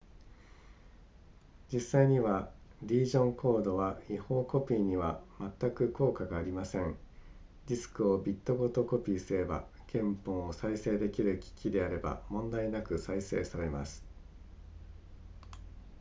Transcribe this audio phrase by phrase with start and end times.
[1.71, 2.49] 実際には
[2.81, 6.95] リージョンコードは違法コピーにはまったく効果がありません
[7.67, 14.03] ディスクをビットごとにコピーすれば原本を再生できる機器であれば問題なく再生されます